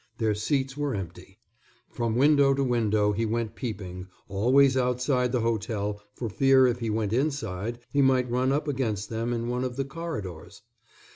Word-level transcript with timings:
Their 0.17 0.33
seats 0.33 0.75
were 0.75 0.95
empty. 0.95 1.37
From 1.91 2.15
window 2.15 2.55
to 2.55 2.63
window 2.63 3.11
he 3.11 3.23
went 3.27 3.53
peeping, 3.53 4.07
always 4.27 4.75
outside 4.75 5.31
the 5.31 5.41
hotel 5.41 6.01
for 6.15 6.27
fear 6.27 6.65
if 6.65 6.79
he 6.79 6.89
went 6.89 7.13
inside 7.13 7.77
he 7.91 8.01
might 8.01 8.27
run 8.27 8.51
up 8.51 8.67
against 8.67 9.09
them 9.09 9.31
in 9.31 9.47
one 9.47 9.63
of 9.63 9.75
the 9.75 9.85
corridors. 9.85 10.63